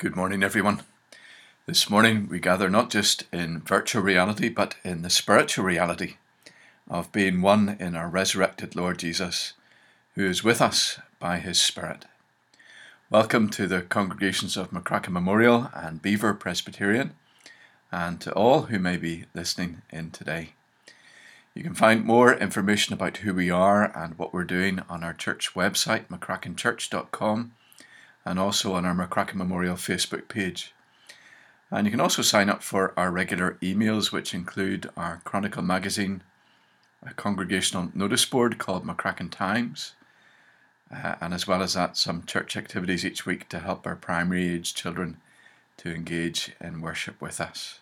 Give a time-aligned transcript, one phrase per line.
[0.00, 0.80] Good morning, everyone.
[1.66, 6.14] This morning we gather not just in virtual reality, but in the spiritual reality
[6.88, 9.52] of being one in our resurrected Lord Jesus,
[10.14, 12.06] who is with us by his Spirit.
[13.10, 17.14] Welcome to the congregations of McCracken Memorial and Beaver Presbyterian,
[17.92, 20.54] and to all who may be listening in today.
[21.54, 25.12] You can find more information about who we are and what we're doing on our
[25.12, 27.52] church website, mccrackenchurch.com
[28.30, 30.72] and also on our McCracken Memorial Facebook page.
[31.68, 36.22] And you can also sign up for our regular emails, which include our Chronicle magazine,
[37.04, 39.94] a congregational notice board called McCracken Times,
[40.94, 44.48] uh, and as well as that, some church activities each week to help our primary
[44.48, 45.16] age children
[45.78, 47.80] to engage in worship with us.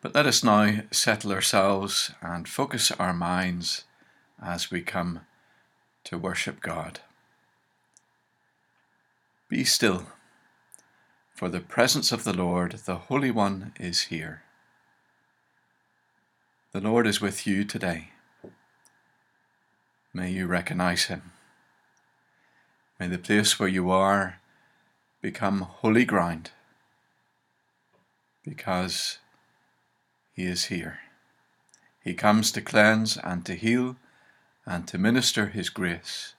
[0.00, 3.82] But let us now settle ourselves and focus our minds
[4.40, 5.22] as we come
[6.04, 7.00] to worship God.
[9.50, 10.06] Be still,
[11.34, 14.44] for the presence of the Lord, the Holy One, is here.
[16.70, 18.10] The Lord is with you today.
[20.14, 21.32] May you recognize Him.
[23.00, 24.38] May the place where you are
[25.20, 26.52] become holy ground
[28.44, 29.18] because
[30.32, 31.00] He is here.
[32.04, 33.96] He comes to cleanse and to heal
[34.64, 36.34] and to minister His grace.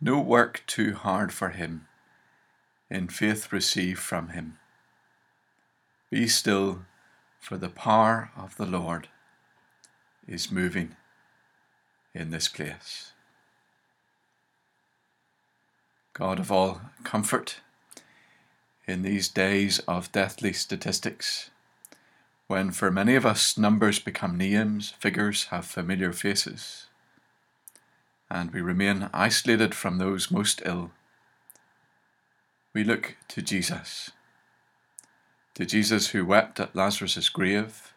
[0.00, 1.86] No work too hard for Him
[2.90, 4.58] in faith receive from him.
[6.10, 6.84] Be still,
[7.40, 9.08] for the power of the Lord
[10.26, 10.96] is moving
[12.14, 13.12] in this place.
[16.12, 17.60] God of all comfort,
[18.86, 21.50] in these days of deathly statistics,
[22.46, 26.86] when for many of us numbers become names, figures have familiar faces,
[28.30, 30.90] and we remain isolated from those most ill
[32.74, 34.10] we look to Jesus.
[35.54, 37.94] To Jesus who wept at Lazarus' grave,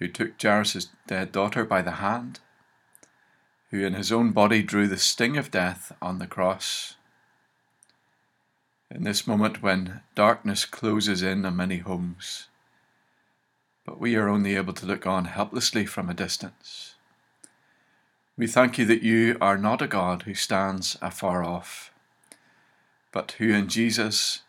[0.00, 2.40] who took Jairus' dead daughter by the hand,
[3.70, 6.96] who in his own body drew the sting of death on the cross.
[8.90, 12.48] In this moment when darkness closes in on many homes,
[13.86, 16.96] but we are only able to look on helplessly from a distance.
[18.36, 21.92] We thank you that you are not a God who stands afar off
[23.12, 24.42] but who in Jesus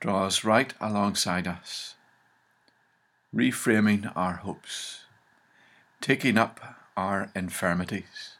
[0.00, 1.94] draws right alongside us,
[3.34, 5.04] reframing our hopes,
[6.00, 8.36] taking up our infirmities,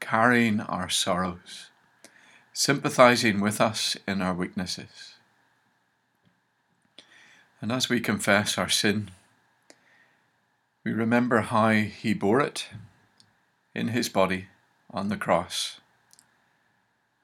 [0.00, 1.70] carrying our sorrows,
[2.52, 5.14] sympathizing with us in our weaknesses.
[7.60, 9.10] And as we confess our sin,
[10.84, 12.68] we remember how he bore it
[13.74, 14.48] in his body
[14.90, 15.80] on the cross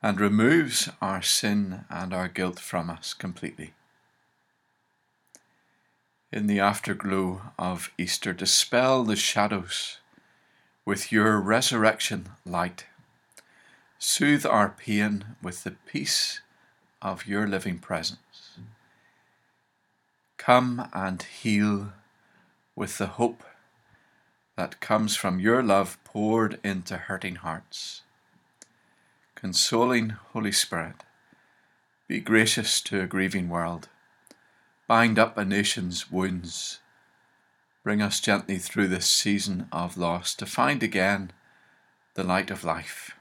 [0.03, 3.73] and removes our sin and our guilt from us completely.
[6.31, 9.99] In the afterglow of Easter, dispel the shadows
[10.85, 12.87] with your resurrection light.
[13.99, 16.41] Soothe our pain with the peace
[17.03, 18.59] of your living presence.
[20.37, 21.93] Come and heal
[22.77, 23.43] with the hope
[24.57, 28.03] that comes from your love poured into hurting hearts
[29.39, 31.05] consoling Holy Spirit,
[32.09, 33.89] be gracious to a grieving world.
[34.89, 36.81] Bind up a nation's wounds.
[37.85, 41.31] Bring us gently through this season of loss to find again
[42.15, 43.13] the light of life.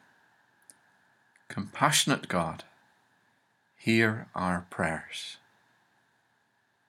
[1.50, 2.63] Compassionate God,
[3.77, 5.38] hear our prayers.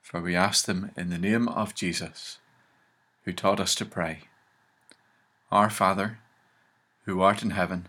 [0.01, 2.39] For we ask them in the name of Jesus,
[3.27, 4.21] who taught us to pray.
[5.53, 6.19] Our Father,
[7.05, 7.89] who art in heaven,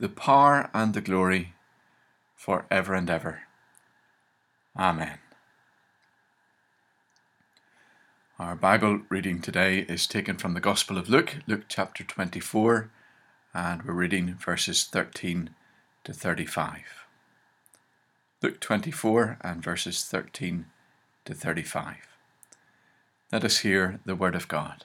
[0.00, 1.54] the power and the glory
[2.36, 3.42] for ever and ever.
[4.76, 5.18] Amen.
[8.38, 12.90] Our Bible reading today is taken from the Gospel of Luke, Luke chapter 24,
[13.52, 15.50] and we're reading verses 13
[16.04, 16.82] to 35.
[18.40, 20.66] Luke 24 and verses 13
[21.24, 21.96] to 35.
[23.32, 24.84] Let us hear the Word of God.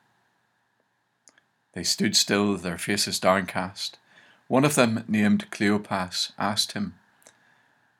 [1.73, 3.97] They stood still, their faces downcast.
[4.47, 6.95] One of them, named Cleopas, asked him,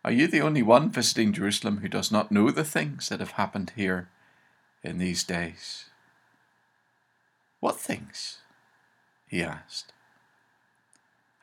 [0.03, 3.31] Are you the only one visiting Jerusalem who does not know the things that have
[3.31, 4.09] happened here
[4.83, 5.85] in these days?
[7.61, 8.39] What things?
[9.27, 9.93] he asked.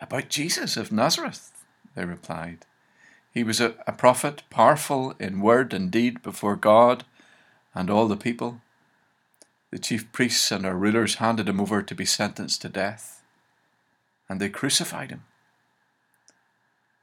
[0.01, 1.65] About Jesus of Nazareth,
[1.95, 2.67] they replied.
[3.33, 7.05] He was a, a prophet, powerful in word and deed before God
[7.75, 8.61] and all the people.
[9.71, 13.23] The chief priests and our rulers handed him over to be sentenced to death,
[14.29, 15.25] and they crucified him.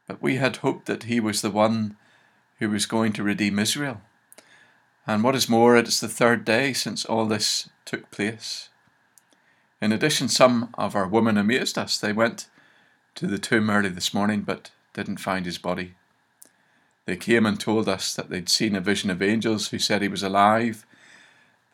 [0.08, 1.98] But we had hoped that he was the one
[2.60, 4.02] who was going to redeem Israel.
[5.08, 8.70] And what is more, it is the third day since all this took place.
[9.82, 11.98] In addition, some of our women amazed us.
[11.98, 12.48] They went
[13.16, 15.94] to the tomb early this morning but didn't find his body.
[17.06, 20.08] They came and told us that they'd seen a vision of angels who said he
[20.08, 20.86] was alive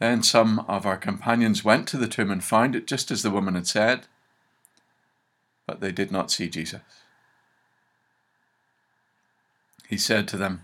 [0.01, 3.29] then some of our companions went to the tomb and found it just as the
[3.29, 4.07] woman had said,
[5.67, 6.81] but they did not see Jesus.
[9.87, 10.63] He said to them,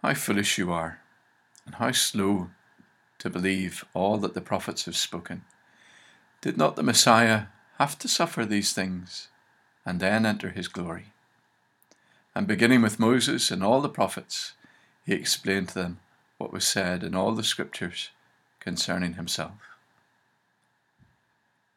[0.00, 1.00] How foolish you are,
[1.66, 2.48] and how slow
[3.18, 5.44] to believe all that the prophets have spoken.
[6.40, 9.28] Did not the Messiah have to suffer these things
[9.84, 11.12] and then enter his glory?
[12.34, 14.54] And beginning with Moses and all the prophets,
[15.04, 16.00] he explained to them
[16.38, 18.10] what was said in all the scriptures
[18.60, 19.52] concerning himself.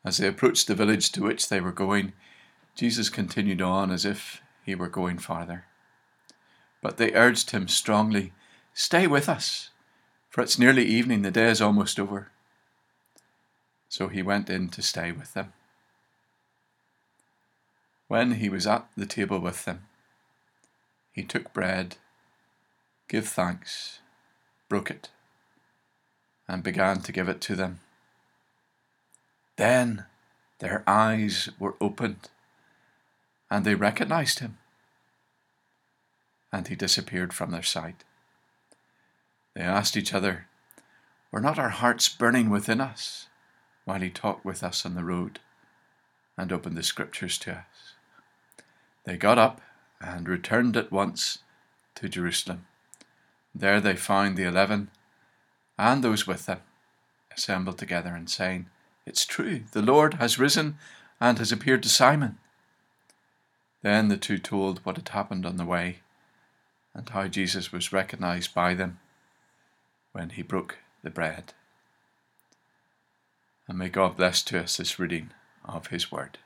[0.06, 2.14] As they approached the village to which they were going,
[2.76, 5.66] Jesus continued on as if he were going farther.
[6.82, 8.34] But they urged him strongly,
[8.74, 9.70] Stay with us,
[10.30, 12.32] for it's nearly evening, the day is almost over.
[13.90, 15.54] So he went in to stay with them.
[18.08, 19.86] When he was at the table with them,
[21.12, 21.98] he took bread,
[23.08, 24.01] gave thanks,
[24.72, 25.10] broke it,
[26.48, 27.82] and began to give it to them.
[29.58, 30.06] Then
[30.60, 32.30] their eyes were opened,
[33.50, 34.60] and they recognized him,
[36.54, 38.06] and he disappeared from their sight.
[39.56, 40.48] They asked each other,
[41.34, 43.28] Were not our hearts burning within us
[43.84, 45.40] while he talked with us on the road
[46.38, 47.96] and opened the scriptures to us?
[49.04, 49.60] They got up
[50.00, 51.40] and returned at once
[51.96, 52.68] to Jerusalem.
[53.54, 54.90] There they found the eleven
[55.78, 56.62] and those with them
[57.36, 58.68] assembled together and saying,
[59.06, 60.78] It's true, the Lord has risen
[61.20, 62.38] and has appeared to Simon.
[63.82, 66.00] Then the two told what had happened on the way
[66.94, 69.00] and how Jesus was recognized by them
[70.12, 71.54] when he broke the bread.
[73.68, 75.32] And may God bless to us this reading
[75.66, 76.38] of his word.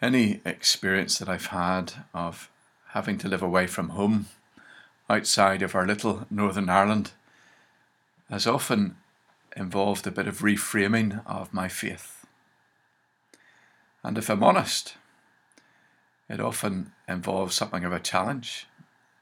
[0.00, 2.50] Any experience that I've had of
[2.92, 4.26] having to live away from home
[5.08, 7.12] outside of our little Northern Ireland
[8.30, 8.96] has often
[9.56, 12.26] involved a bit of reframing of my faith.
[14.02, 14.96] And if I'm honest,
[16.28, 18.66] it often involves something of a challenge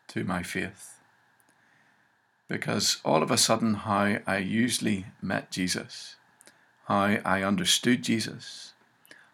[0.09, 1.01] to my faith.
[2.49, 6.17] Because all of a sudden, how I usually met Jesus,
[6.87, 8.73] how I understood Jesus,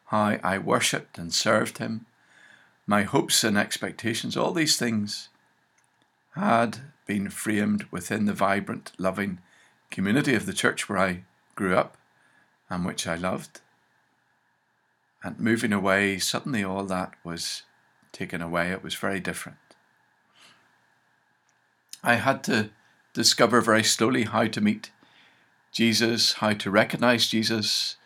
[0.06, 2.06] how I worshipped and served him,
[2.86, 5.28] my hopes and expectations, all these things
[6.34, 9.38] had been framed within the vibrant, loving
[9.90, 11.24] community of the church where I
[11.54, 11.96] grew up
[12.68, 13.60] and which I loved.
[15.22, 17.62] And moving away, suddenly all that was
[18.12, 18.70] taken away.
[18.70, 19.58] It was very different.
[22.02, 22.70] I had to
[23.14, 24.90] discover very slowly how to meet
[25.72, 27.96] Jesus, how to recognize Jesus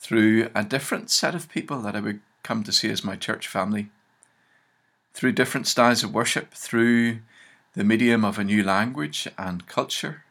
[0.00, 3.46] through a different set of people that I would come to see as my church
[3.46, 3.90] family
[5.18, 7.18] through different styles of worship, through
[7.74, 10.22] the medium of a new language and culture,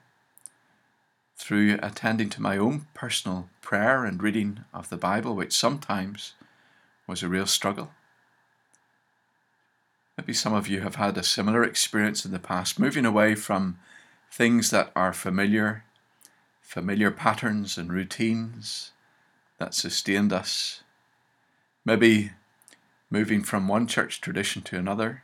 [1.35, 6.35] through attending to my own personal prayer and reading of the Bible, which sometimes
[7.05, 7.91] was a real struggle.
[10.17, 13.79] Maybe some of you have had a similar experience in the past, moving away from
[14.31, 15.83] things that are familiar,
[16.61, 18.91] familiar patterns and routines
[19.59, 20.81] that sustained us.
[21.83, 22.31] Maybe
[23.09, 25.23] moving from one church tradition to another,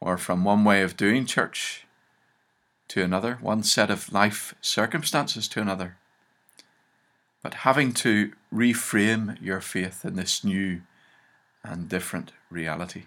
[0.00, 1.86] or from one way of doing church
[2.88, 5.96] to another, one set of life circumstances to another.
[7.42, 10.82] but having to reframe your faith in this new
[11.64, 13.04] and different reality.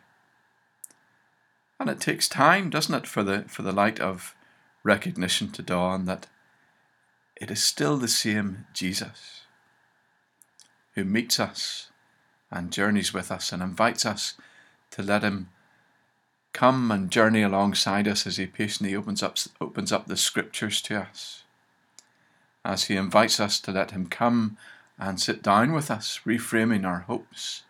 [1.80, 4.36] And it takes time, doesn't it, for the, for the light of
[4.84, 6.28] recognition to dawn that
[7.36, 9.42] it is still the same Jesus
[10.96, 11.90] who meets us
[12.54, 14.36] and journeys with us and invites us
[14.92, 15.50] to let him
[16.54, 21.02] come and journey alongside us as he patiently opens up, opens up the scriptures to
[21.02, 21.44] us,
[22.64, 24.56] as he invites us to let him come
[25.00, 27.64] and sit down with us, reframing our hopes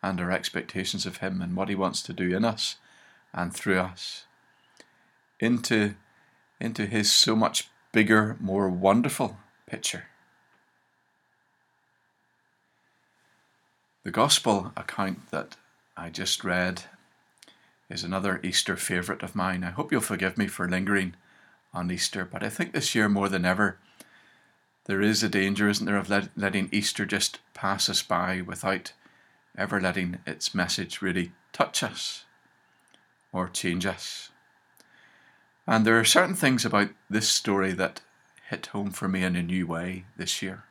[0.00, 2.76] and our expectations of him and what he wants to do in us
[3.34, 4.26] and through us
[5.40, 5.94] into,
[6.60, 10.09] into his so much bigger, more wonderful picture.
[14.10, 15.54] The Gospel account that
[15.96, 16.82] I just read
[17.88, 19.62] is another Easter favourite of mine.
[19.62, 21.14] I hope you'll forgive me for lingering
[21.72, 23.78] on Easter, but I think this year more than ever,
[24.86, 28.94] there is a danger, isn't there, of let, letting Easter just pass us by without
[29.56, 32.24] ever letting its message really touch us
[33.32, 34.30] or change us.
[35.68, 38.00] And there are certain things about this story that
[38.48, 40.64] hit home for me in a new way this year.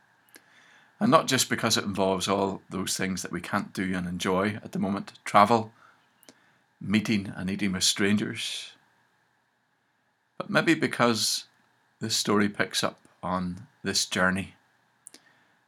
[0.99, 4.59] And not just because it involves all those things that we can't do and enjoy
[4.63, 5.13] at the moment.
[5.23, 5.71] Travel,
[6.81, 8.71] meeting and eating with strangers,
[10.37, 11.45] but maybe because
[11.99, 14.55] this story picks up on this journey.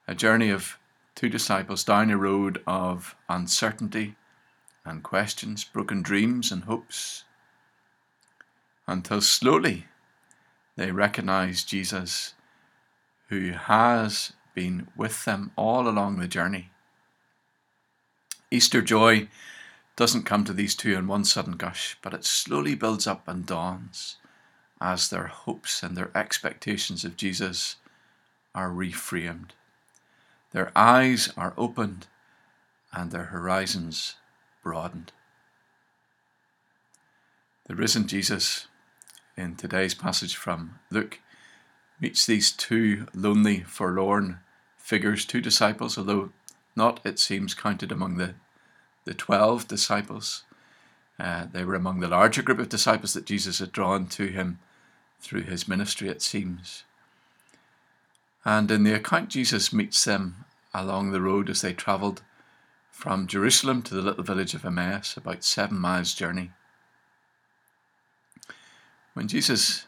[0.07, 0.77] A journey of
[1.15, 4.15] two disciples down a road of uncertainty
[4.85, 7.25] and questions, broken dreams and hopes,
[8.87, 9.85] until slowly
[10.77, 12.33] they recognize Jesus
[13.27, 16.69] who has been with them all along the journey.
[18.49, 19.29] Easter joy
[19.95, 23.45] doesn't come to these two in one sudden gush, but it slowly builds up and
[23.45, 24.17] dawns
[24.81, 27.75] as their hopes and their expectations of Jesus
[28.55, 29.51] are reframed.
[30.51, 32.07] Their eyes are opened
[32.91, 34.15] and their horizons
[34.63, 35.11] broadened.
[37.67, 38.67] The risen Jesus
[39.37, 41.19] in today's passage from Luke
[42.01, 44.39] meets these two lonely, forlorn
[44.77, 46.31] figures, two disciples, although
[46.75, 48.33] not, it seems, counted among the,
[49.05, 50.43] the 12 disciples.
[51.19, 54.59] Uh, they were among the larger group of disciples that Jesus had drawn to him
[55.19, 56.83] through his ministry, it seems.
[58.43, 62.23] And in the account, Jesus meets them along the road as they travelled
[62.89, 66.51] from Jerusalem to the little village of Emmaus, about seven miles' journey.
[69.13, 69.85] When Jesus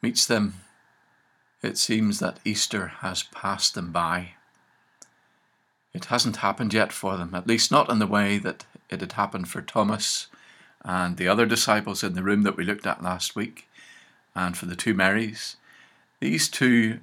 [0.00, 0.54] meets them
[1.62, 4.34] it seems that Easter has passed them by.
[5.94, 9.12] It hasn't happened yet for them, at least not in the way that it had
[9.12, 10.28] happened for Thomas
[10.84, 13.68] and the other disciples in the room that we looked at last week,
[14.34, 15.56] and for the two Marys.
[16.20, 17.00] These two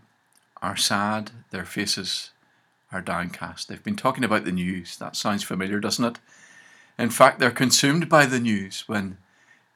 [0.62, 2.32] are sad, their faces
[2.92, 3.68] are downcast.
[3.68, 4.98] They've been talking about the news.
[4.98, 6.20] That sounds familiar, doesn't it?
[6.98, 9.18] In fact, they're consumed by the news when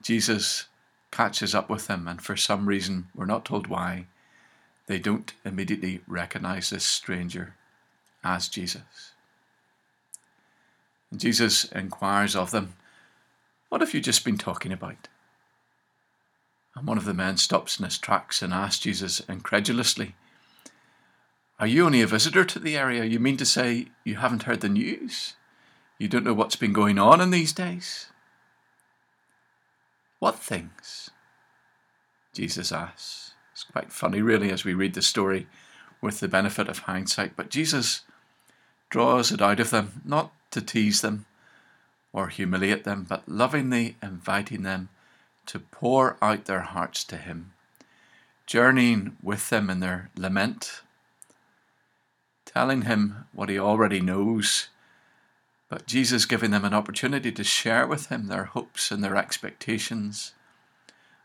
[0.02, 0.66] Jesus
[1.12, 4.08] catches up with them, and for some reason, we're not told why,
[4.88, 7.56] they don't immediately recognize this stranger
[8.24, 9.14] as Jesus.
[11.12, 12.74] And Jesus inquires of them,
[13.70, 15.08] What have you just been talking about?
[16.76, 20.16] And one of the men stops in his tracks and asks Jesus incredulously,
[21.60, 23.04] Are you only a visitor to the area?
[23.04, 25.36] You mean to say you haven't heard the news?
[26.00, 28.08] You don't know what's been going on in these days?
[30.20, 31.12] What things?
[32.34, 33.33] Jesus asks.
[33.64, 35.48] It's quite funny, really, as we read the story
[36.02, 37.38] with the benefit of hindsight.
[37.38, 38.02] But Jesus
[38.90, 41.26] draws it out of them, not to tease them
[42.12, 44.90] or humiliate them, but lovingly inviting them
[45.46, 47.54] to pour out their hearts to Him,
[48.46, 50.82] journeying with them in their lament,
[52.46, 54.68] telling Him what He already knows,
[55.70, 60.34] but Jesus giving them an opportunity to share with Him their hopes and their expectations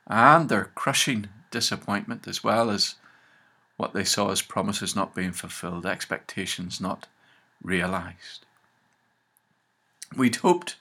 [0.07, 2.97] and their crushing disappointment, as well as
[3.77, 7.07] what they saw as promises not being fulfilled, expectations not
[7.63, 8.45] realized.
[10.17, 10.77] We'd hoped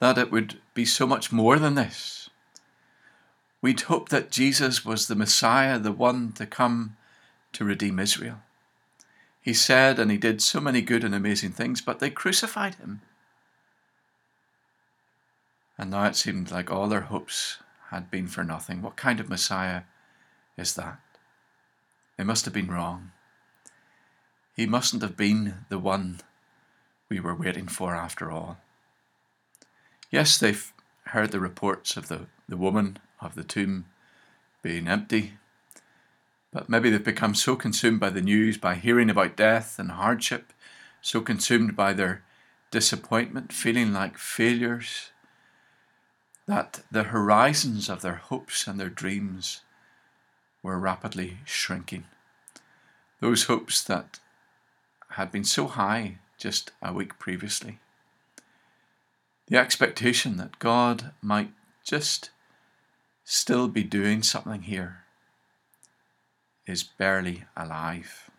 [0.00, 2.28] that it would be so much more than this.
[3.62, 6.96] We'd hoped that Jesus was the Messiah, the one to come
[7.54, 8.42] to redeem Israel.
[9.40, 13.00] He said and he did so many good and amazing things, but they crucified him.
[15.78, 17.58] And now it seemed like all their hopes
[17.90, 18.82] had been for nothing.
[18.82, 19.82] What kind of Messiah
[20.56, 21.00] is that?
[22.16, 23.12] They must have been wrong.
[24.56, 26.20] He mustn't have been the one
[27.08, 28.58] we were waiting for after all.
[30.10, 30.72] Yes, they've
[31.06, 33.86] heard the reports of the, the woman of the tomb
[34.62, 35.34] being empty,
[36.54, 40.52] But maybe they've become so consumed by the news, by hearing about death and hardship,
[41.02, 42.22] so consumed by their
[42.70, 45.10] disappointment, feeling like failures,
[46.46, 49.62] that the horizons of their hopes and their dreams
[50.64, 52.06] were rapidly shrinking.
[53.20, 54.18] Those hopes that
[55.10, 57.78] had been so high just a week previously.
[59.46, 61.50] The expectation that God might
[61.84, 62.30] just
[63.24, 65.04] still be doing something here
[66.66, 68.30] is barely alive.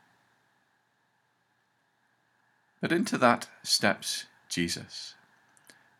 [2.81, 5.13] But into that steps Jesus.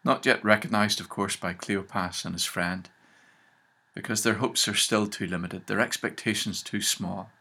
[0.04, 2.90] Not yet recognized, of course, by Cleopas and his friend,
[3.96, 7.32] because their hopes are still too limited, their expectations too small.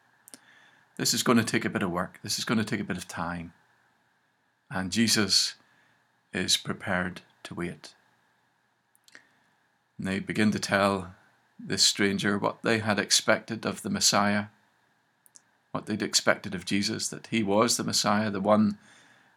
[0.96, 2.84] This is going to take a bit of work, this is going to take a
[2.84, 3.52] bit of time.
[4.70, 5.54] And Jesus
[6.32, 7.94] is prepared to wait.
[9.98, 11.14] And they begin to tell
[11.58, 14.46] this stranger what they had expected of the Messiah,
[15.72, 18.78] what they'd expected of Jesus, that he was the Messiah, the one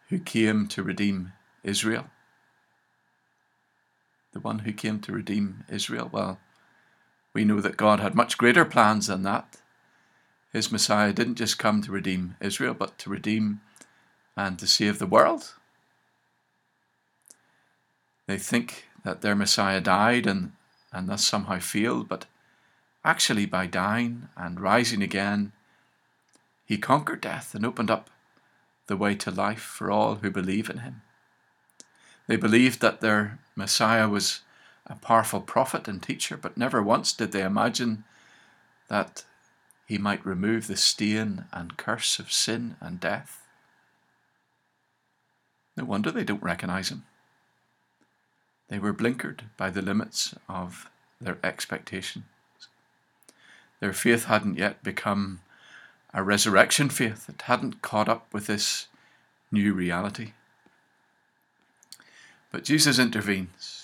[0.10, 1.34] who came to redeem
[1.64, 2.06] Israel.
[4.34, 6.10] The one who came to redeem Israel.
[6.12, 6.40] Well,
[7.38, 9.58] we know that God had much greater plans than that.
[10.52, 13.62] His Messiah didn't just come to redeem Israel, but to redeem
[14.36, 15.54] and to save the world.
[18.26, 20.54] They think that their Messiah died and,
[20.92, 22.26] and thus somehow failed, but
[23.06, 25.52] actually, by dying and rising again,
[26.66, 28.10] he conquered death and opened up
[28.88, 31.04] the way to life for all who believe in him.
[32.26, 34.42] They believed that their Messiah was
[34.88, 38.04] a powerful prophet and teacher, but never once did they imagine
[38.88, 39.24] that
[39.86, 43.46] he might remove the stain and curse of sin and death.
[45.76, 47.06] No wonder they don't recognize him.
[48.70, 50.90] They were blinkered by the limits of
[51.22, 52.26] their expectations.
[53.80, 55.42] Their faith hadn't yet become
[56.14, 57.30] a resurrection faith.
[57.30, 58.88] It hadn't caught up with this
[59.52, 60.34] new reality.
[62.52, 63.77] But Jesus intervenes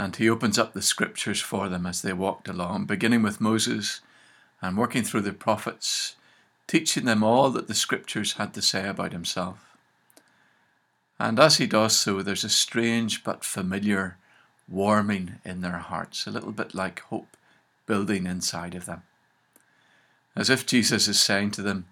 [0.00, 4.00] and he opens up the scriptures for them as they walked along, beginning with Moses
[4.62, 6.16] and working through the prophets,
[6.66, 9.76] teaching them all that the scriptures had to say about himself.
[11.18, 14.16] And as he does so, there's a strange but familiar
[14.66, 17.36] warming in their hearts, a little bit like hope
[17.84, 19.02] building inside of them
[20.34, 21.86] as if Jesus is saying to them,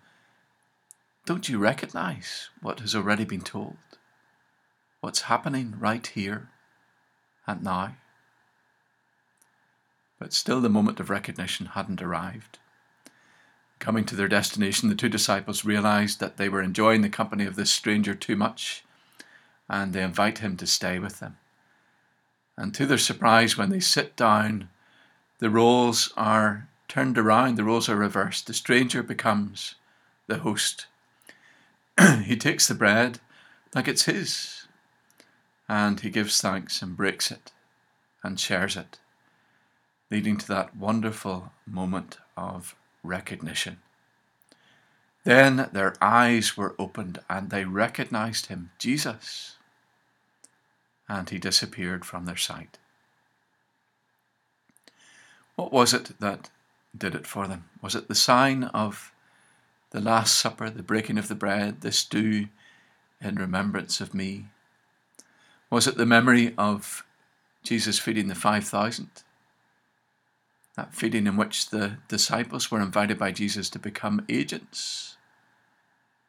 [1.26, 3.76] Don't you recognize what has already been told?
[5.00, 6.48] What's happening right here
[7.48, 7.96] and now?
[10.20, 12.58] But still, the moment of recognition hadn't arrived.
[13.78, 17.56] Coming to their destination, the two disciples realized that they were enjoying the company of
[17.56, 18.84] this stranger too much,
[19.68, 21.38] and they invite him to stay with them.
[22.56, 24.68] And to their surprise, when they sit down,
[25.38, 28.46] the roles are turned around, the roles are reversed.
[28.46, 29.76] The stranger becomes
[30.26, 30.86] the host.
[32.24, 33.20] he takes the bread
[33.74, 34.57] like it's his,
[35.68, 37.52] and he gives thanks and breaks it
[38.22, 38.98] and shares it,
[40.10, 43.78] leading to that wonderful moment of recognition.
[45.24, 49.56] Then their eyes were opened and they recognized him, Jesus,
[51.08, 52.78] and he disappeared from their sight.
[55.56, 56.50] What was it that
[56.96, 57.68] did it for them?
[57.82, 59.12] Was it the sign of
[59.90, 62.46] the Last Supper, the breaking of the bread, this do
[63.20, 64.46] in remembrance of me?
[65.70, 67.04] Was it the memory of
[67.62, 69.10] Jesus feeding the 5,000?
[70.76, 75.16] That feeding in which the disciples were invited by Jesus to become agents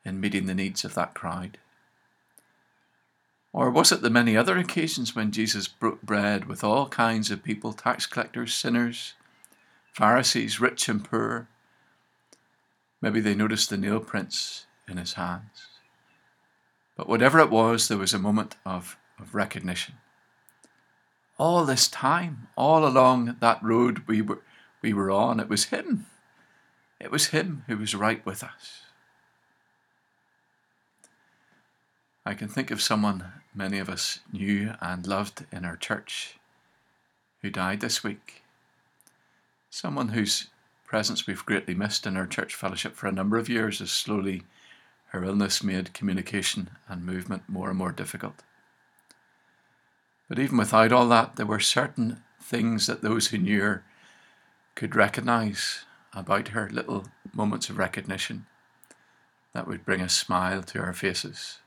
[0.03, 1.57] in meeting the needs of that crowd?
[3.53, 7.43] Or was it the many other occasions when Jesus broke bread with all kinds of
[7.43, 9.13] people, tax collectors, sinners,
[9.93, 11.47] Pharisees, rich and poor.
[13.01, 15.67] Maybe they noticed the nail prints in his hands.
[16.95, 19.95] But whatever it was, there was a moment of, of recognition.
[21.37, 24.41] All this time, all along that road we were,
[24.81, 26.05] we were on, it was him.
[26.99, 28.81] It was him who was right with us.
[32.25, 36.37] I can think of someone many of us knew and loved in our church
[37.41, 38.43] who died this week
[39.69, 40.47] someone whose
[40.85, 44.43] presence we've greatly missed in our church fellowship for a number of years as slowly
[45.07, 48.43] her illness made communication and movement more and more difficult.
[50.29, 53.83] But even without all that, there were certain things that those who knew her
[54.75, 58.45] could recognize about her, little moments of recognition
[59.53, 61.59] that would bring a smile to our faces.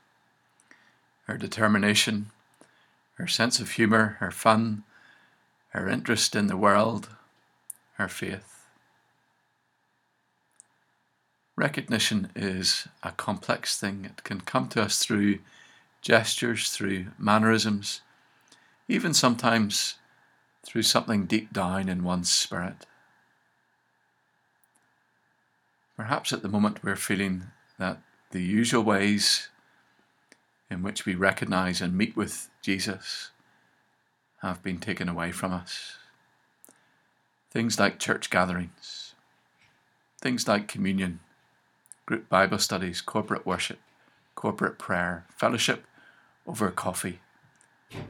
[1.27, 2.31] Her determination,
[3.15, 4.83] her sense of humour, her fun,
[5.69, 7.09] her interest in the world,
[7.95, 8.65] her faith.
[11.55, 14.05] Recognition is a complex thing.
[14.05, 15.39] It can come to us through
[16.01, 18.01] gestures, through mannerisms,
[18.87, 19.95] even sometimes
[20.65, 22.85] through something deep down in one's spirit.
[25.95, 27.45] Perhaps at the moment we're feeling
[27.77, 29.49] that the usual ways
[30.69, 33.29] in which we recognize and meet with Jesus
[34.41, 35.97] have been taken away from us.
[37.51, 39.13] Things like church gatherings,
[40.19, 41.19] things like communion,
[42.05, 43.79] group Bible studies, corporate worship,
[44.35, 45.85] corporate prayer, fellowship
[46.47, 47.19] over coffee,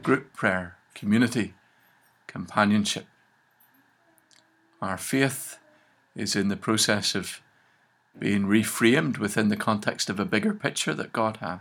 [0.02, 1.54] group prayer, community,
[2.26, 3.06] companionship.
[4.80, 5.58] Our faith
[6.14, 7.40] is in the process of
[8.18, 11.60] being reframed within the context of a bigger picture that God has.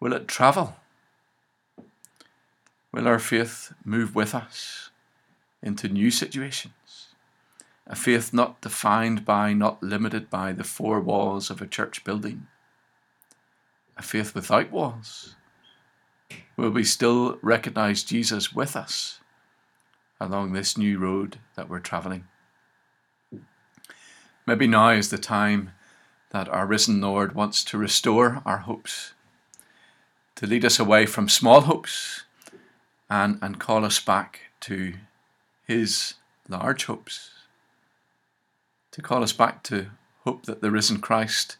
[0.00, 0.76] Will it travel?
[2.92, 4.90] Will our faith move with us
[5.62, 7.08] into new situations?
[7.86, 12.48] A faith not defined by, not limited by the four walls of a church building.
[13.96, 15.36] A faith without walls.
[16.56, 19.20] Will we still recognize Jesus with us
[20.20, 22.26] along this new road that we're traveling?
[24.46, 25.72] Maybe now is the time
[26.30, 29.12] that our risen Lord wants to restore our hopes,
[30.36, 32.24] to lead us away from small hopes
[33.10, 34.94] and, and call us back to
[35.66, 36.14] His
[36.48, 37.30] large hopes
[38.96, 39.88] to call us back to
[40.24, 41.58] hope that the risen Christ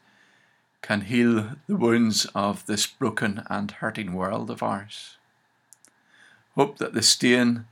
[0.87, 5.17] can heal the wounds of this broken and hurting world of ours.
[6.55, 7.67] Hope that the stain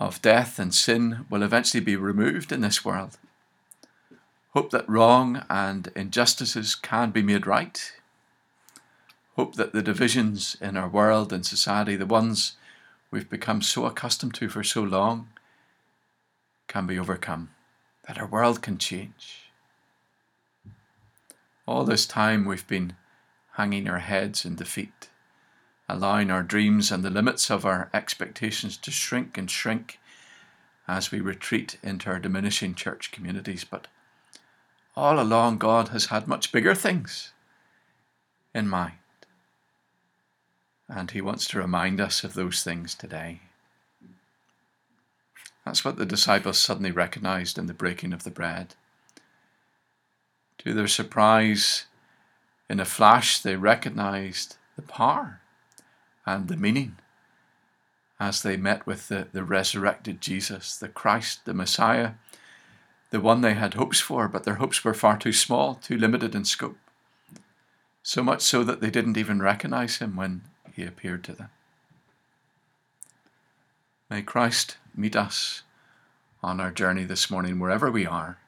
[0.00, 3.18] of death and sin will eventually be removed in this world.
[4.52, 7.92] Hope that wrong and injustices can be made right.
[9.36, 12.56] Hope that the divisions in our world and society, the ones
[13.12, 15.28] we've become so accustomed to for so long,
[16.66, 17.50] can be overcome
[18.08, 19.51] that our world can change.
[21.66, 22.96] All this time we've been
[23.52, 25.08] hanging our heads in defeat,
[25.88, 30.00] allowing our dreams and the limits of our expectations to shrink and shrink
[30.88, 33.64] as we retreat into our diminishing church communities.
[33.64, 33.86] But
[34.96, 37.32] all along, God has had much bigger things
[38.54, 38.94] in mind.
[40.88, 43.40] And He wants to remind us of those things today.
[45.64, 48.74] That's what the disciples suddenly recognized in the breaking of the bread.
[50.64, 51.86] To their surprise,
[52.68, 55.40] in a flash, they recognized the power
[56.24, 56.98] and the meaning
[58.20, 62.12] as they met with the, the resurrected Jesus, the Christ, the Messiah,
[63.10, 66.32] the one they had hopes for, but their hopes were far too small, too limited
[66.32, 66.78] in scope.
[68.04, 71.50] So much so that they didn't even recognize him when he appeared to them.
[74.08, 75.62] May Christ meet us
[76.40, 78.38] on our journey this morning, wherever we are.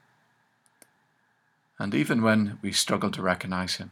[1.85, 3.91] And even when we struggle to recognize Him,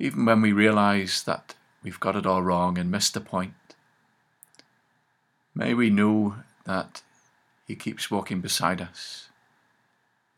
[0.00, 3.54] even when we realize that we've got it all wrong and missed the point,
[5.54, 6.34] may we know
[6.64, 7.02] that
[7.64, 9.28] He keeps walking beside us,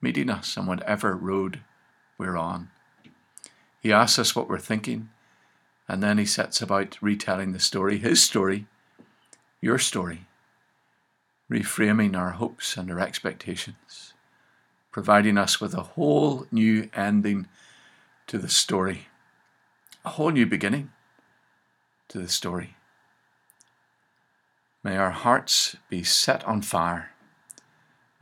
[0.03, 1.61] meeting us on whatever road
[2.19, 2.69] we're on.
[3.81, 5.09] He asks us what we're thinking,
[5.89, 8.67] and then He sets about retelling the story, His story
[9.63, 10.27] your story,
[11.51, 14.13] reframing our hopes and our expectations,
[14.97, 17.47] providing us with a whole new ending
[18.27, 19.09] to the story,
[20.07, 20.91] a whole new beginning
[22.09, 22.75] to the story.
[24.83, 27.11] May our hearts be set on fire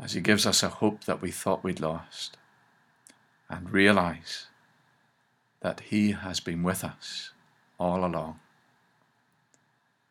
[0.03, 2.37] as He gives us a hope that we thought we'd lost
[3.49, 4.49] and realize
[5.61, 7.31] that He has been with us
[7.79, 8.41] all along.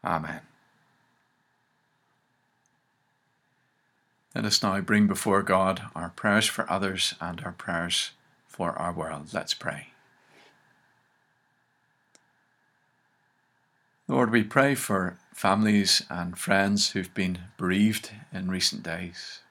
[0.02, 0.53] Amen.
[4.36, 8.12] Let us now bring before God our prayers for others and our prayers
[8.48, 9.32] for our world.
[9.32, 9.90] Let's pray.
[14.08, 19.42] Lord, we pray for families and friends who've been bereaved in recent days,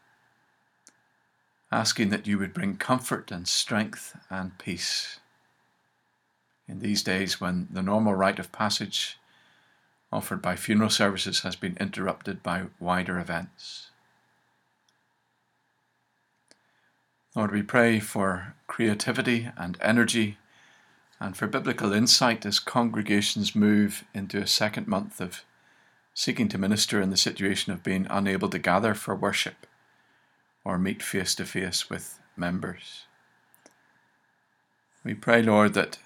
[1.70, 5.20] asking that you would bring comfort and strength and peace
[6.66, 9.16] in these days when the normal rite of passage
[10.12, 13.91] offered by funeral services has been interrupted by wider events.
[17.34, 20.36] Lord, we pray for creativity and energy
[21.18, 25.42] and for biblical insight as congregations move into a second month of
[26.12, 29.66] seeking to minister in the situation of being unable to gather for worship
[30.62, 33.04] or meet face to face with members.
[35.02, 35.98] We pray, Lord, that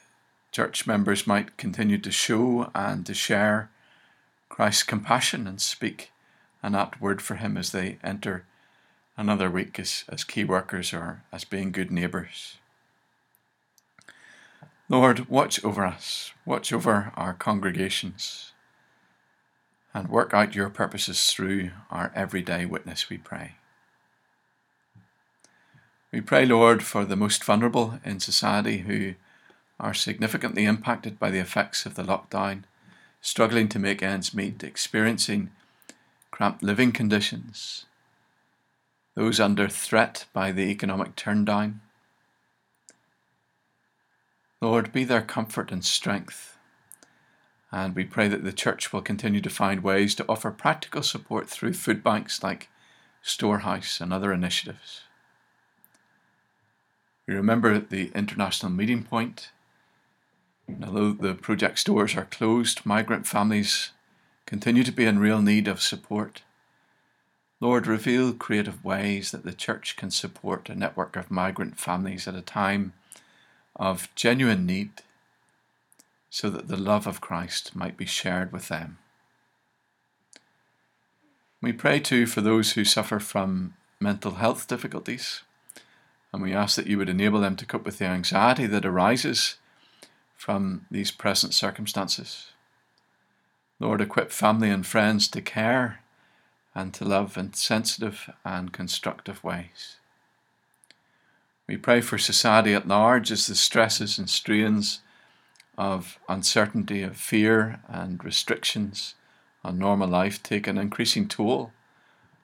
[0.53, 3.69] church members might continue to show and to share
[4.49, 6.13] Christ's compassion and speak
[6.63, 8.47] an apt word for him as they enter
[9.17, 12.59] another week as, as key workers or as being good neighbours.
[14.89, 18.53] Lord, watch over us, watch over our congregations,
[19.93, 23.53] and work out your purposes through our everyday witness, we pray.
[26.13, 29.15] We pray, Lord, for the most vulnerable in society who
[29.81, 32.63] are significantly impacted by the effects of the lockdown,
[33.21, 35.51] struggling to make ends meet, experiencing
[36.31, 37.87] cramped living conditions,
[39.17, 41.81] those under threat by the economic turndown.
[44.61, 46.57] Lord, be their comfort and strength.
[47.73, 51.49] And we pray that the church will continue to find ways to offer practical support
[51.49, 52.69] through food banks like
[53.23, 55.03] Storehouse and other initiatives.
[57.27, 59.51] We remember the international meeting point.
[60.85, 63.91] Although the project stores are closed, migrant families
[64.47, 66.43] continue to be in real need of support.
[67.61, 72.35] Lord, reveal creative ways that the church can support a network of migrant families at
[72.35, 72.93] a time
[73.75, 74.91] of genuine need
[76.29, 78.99] so that the love of Christ might be shared with them.
[81.63, 85.41] We pray too for those who suffer from mental health difficulties,
[86.33, 89.57] and we ask that you would enable them to cope with the anxiety that arises
[90.37, 92.49] from these present circumstances.
[93.81, 96.01] Lord, equip family and friends to care
[96.77, 99.97] and to love in sensitive and constructive ways.
[101.67, 105.01] We pray for society at large as the stresses and strains
[105.79, 109.15] of uncertainty, of fear and restrictions
[109.65, 111.73] on normal life take an increasing toll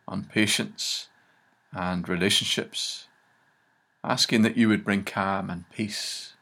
[0.08, 1.08] on patience
[1.70, 3.06] and relationships,
[4.02, 6.32] asking that you would bring calm and peace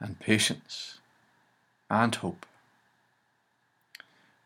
[0.00, 0.98] and patience
[1.88, 2.46] and hope.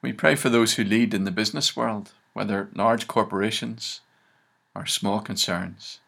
[0.02, 4.02] We pray for those who lead in the business world, whether large corporations
[4.74, 6.00] or small concerns,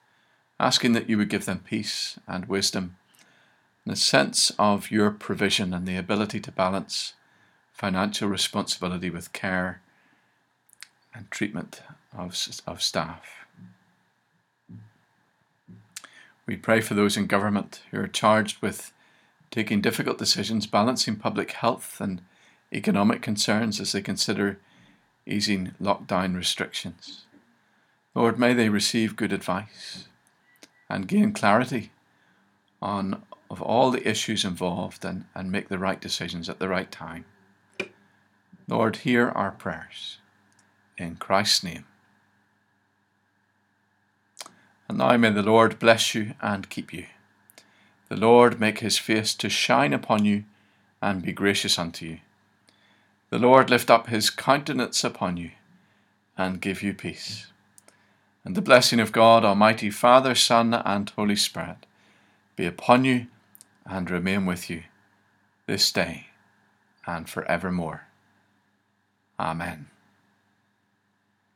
[0.61, 2.99] asking that you would give them peace and wisdom
[3.87, 7.15] and a sense of your provision and the ability to balance
[7.73, 9.81] financial responsibility with care
[11.15, 11.81] and treatment
[12.15, 12.37] of,
[12.67, 13.47] of staff.
[16.45, 18.93] We pray for those in government who are charged with
[19.51, 22.21] taking difficult decisions, balancing public health and
[22.71, 24.59] economic concerns as they consider
[25.29, 27.25] easing lockdown restrictions.
[28.15, 30.09] Lord, may they receive good advice
[30.89, 31.93] and gain clarity
[32.81, 36.91] on of all the issues involved and, and make the right decisions at the right
[36.91, 37.25] time.
[38.69, 40.19] Lord, hear our prayers.
[40.99, 41.85] In Christ's name.
[44.89, 47.07] And now may the Lord bless you and keep you.
[48.09, 50.45] The Lord make his face to shine upon you
[51.01, 52.19] and be gracious unto you.
[53.31, 55.51] The Lord lift up his countenance upon you
[56.37, 57.49] and give you peace.
[58.45, 61.85] And the blessing of God, Almighty Father, Son, and Holy Spirit
[62.57, 63.27] be upon you
[63.85, 64.85] and remain with you
[65.67, 66.29] this day
[67.07, 68.07] and forevermore.
[69.39, 69.89] Amen.